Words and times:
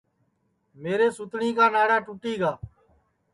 میرے 0.81 1.07
سُتٹؔی 1.17 1.49
کا 1.57 1.65
ناڑا 1.73 1.97
ٹُوٹی 2.05 2.33
گا 2.41 2.51